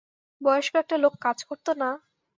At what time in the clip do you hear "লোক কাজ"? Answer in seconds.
1.03-1.37